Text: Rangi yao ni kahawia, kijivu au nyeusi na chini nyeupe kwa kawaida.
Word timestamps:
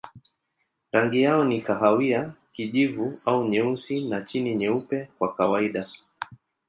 Rangi 0.93 1.21
yao 1.21 1.43
ni 1.43 1.61
kahawia, 1.61 2.33
kijivu 2.51 3.19
au 3.25 3.43
nyeusi 3.47 4.01
na 4.09 4.21
chini 4.21 4.55
nyeupe 4.55 5.09
kwa 5.17 5.35
kawaida. 5.35 5.89